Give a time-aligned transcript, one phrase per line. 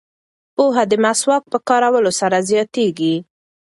[0.55, 3.15] پوهه د مسواک په کارولو سره زیاتیږي.